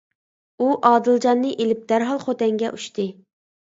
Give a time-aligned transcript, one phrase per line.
[0.63, 3.13] ئۇ ئادىلجاننى ئېلىپ دەرھال خوتەنگە ئۇچتى.